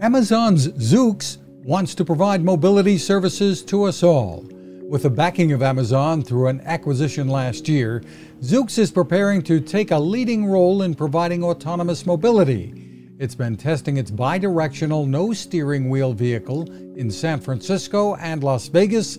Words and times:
Amazon's 0.00 0.68
Zoox 0.68 1.38
wants 1.64 1.92
to 1.96 2.04
provide 2.04 2.44
mobility 2.44 2.96
services 2.96 3.64
to 3.64 3.82
us 3.82 4.04
all. 4.04 4.46
With 4.88 5.02
the 5.02 5.10
backing 5.10 5.50
of 5.50 5.60
Amazon 5.60 6.22
through 6.22 6.46
an 6.46 6.60
acquisition 6.60 7.26
last 7.26 7.68
year, 7.68 8.04
Zoox 8.40 8.78
is 8.78 8.92
preparing 8.92 9.42
to 9.42 9.58
take 9.58 9.90
a 9.90 9.98
leading 9.98 10.46
role 10.46 10.82
in 10.82 10.94
providing 10.94 11.42
autonomous 11.42 12.06
mobility. 12.06 13.08
It's 13.18 13.34
been 13.34 13.56
testing 13.56 13.96
its 13.96 14.12
bidirectional 14.12 15.08
no 15.08 15.32
steering 15.32 15.90
wheel 15.90 16.12
vehicle 16.12 16.70
in 16.96 17.10
San 17.10 17.40
Francisco 17.40 18.14
and 18.14 18.44
Las 18.44 18.68
Vegas 18.68 19.18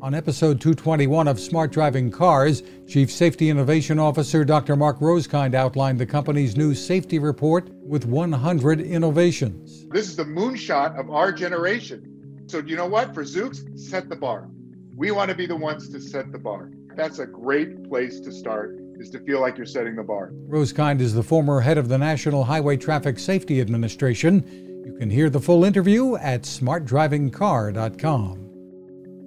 on 0.00 0.14
episode 0.14 0.60
221 0.60 1.26
of 1.26 1.40
Smart 1.40 1.72
Driving 1.72 2.08
Cars, 2.10 2.62
Chief 2.86 3.10
Safety 3.10 3.50
Innovation 3.50 3.98
Officer 3.98 4.44
Dr. 4.44 4.76
Mark 4.76 5.00
Rosekind 5.00 5.54
outlined 5.54 5.98
the 5.98 6.06
company's 6.06 6.56
new 6.56 6.74
safety 6.74 7.18
report 7.18 7.68
with 7.82 8.06
100 8.06 8.80
innovations. 8.80 9.86
This 9.88 10.08
is 10.08 10.16
the 10.16 10.24
moonshot 10.24 10.98
of 10.98 11.10
our 11.10 11.32
generation. 11.32 12.44
So, 12.46 12.58
you 12.58 12.76
know 12.76 12.86
what? 12.86 13.12
For 13.12 13.24
Zoox, 13.24 13.78
set 13.78 14.08
the 14.08 14.16
bar. 14.16 14.48
We 14.96 15.10
want 15.10 15.30
to 15.30 15.36
be 15.36 15.46
the 15.46 15.56
ones 15.56 15.88
to 15.90 16.00
set 16.00 16.32
the 16.32 16.38
bar. 16.38 16.70
That's 16.94 17.18
a 17.18 17.26
great 17.26 17.88
place 17.88 18.20
to 18.20 18.32
start, 18.32 18.78
is 18.98 19.10
to 19.10 19.18
feel 19.20 19.40
like 19.40 19.56
you're 19.56 19.66
setting 19.66 19.96
the 19.96 20.04
bar. 20.04 20.32
Rosekind 20.48 21.00
is 21.00 21.14
the 21.14 21.22
former 21.22 21.60
head 21.60 21.78
of 21.78 21.88
the 21.88 21.98
National 21.98 22.44
Highway 22.44 22.76
Traffic 22.76 23.18
Safety 23.18 23.60
Administration. 23.60 24.84
You 24.86 24.94
can 24.98 25.10
hear 25.10 25.28
the 25.28 25.40
full 25.40 25.64
interview 25.64 26.14
at 26.16 26.42
smartdrivingcar.com. 26.42 28.47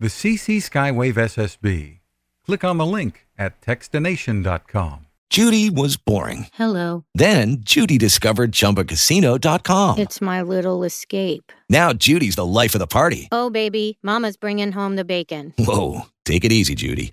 The 0.00 0.08
CC 0.08 0.56
Skywave 0.62 1.16
SSB. 1.16 1.98
Click 2.46 2.64
on 2.64 2.78
the 2.78 2.86
link 2.86 3.26
at 3.36 3.60
techstination.com. 3.60 5.06
Judy 5.28 5.68
was 5.68 5.98
boring. 5.98 6.46
Hello. 6.54 7.04
Then 7.14 7.58
Judy 7.60 7.98
discovered 7.98 8.52
ChumbaCasino.com. 8.52 9.98
It's 9.98 10.22
my 10.22 10.40
little 10.40 10.84
escape. 10.84 11.52
Now 11.68 11.92
Judy's 11.92 12.36
the 12.36 12.46
life 12.46 12.74
of 12.74 12.78
the 12.78 12.86
party. 12.86 13.28
Oh, 13.30 13.50
baby, 13.50 13.98
Mama's 14.02 14.38
bringing 14.38 14.72
home 14.72 14.96
the 14.96 15.04
bacon. 15.04 15.52
Whoa, 15.58 16.06
take 16.24 16.46
it 16.46 16.50
easy, 16.50 16.74
Judy. 16.74 17.12